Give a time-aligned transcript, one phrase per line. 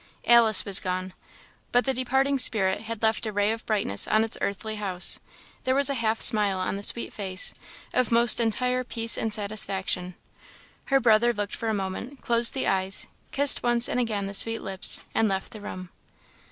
[0.25, 1.13] Alice was gone;
[1.71, 5.19] but the departing spirit had left a ray of brightness on its earthly house;
[5.63, 7.53] there was a half smile on the sweet face,
[7.93, 10.15] of most entire peace and satisfaction.
[10.85, 14.63] Her brother looked for a moment closed the eyes kissed once and again the sweet
[14.63, 15.89] lips and left the room.